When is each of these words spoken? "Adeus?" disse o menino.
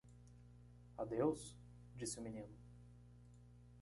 "Adeus?" 0.97 1.53
disse 1.95 2.17
o 2.19 2.23
menino. 2.23 2.57